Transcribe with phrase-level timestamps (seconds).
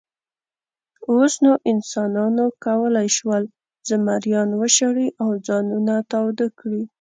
[1.11, 3.43] اوس نو انسانانو کولی شول،
[3.87, 6.83] زمریان وشړي او ځانونه تاوده کړي.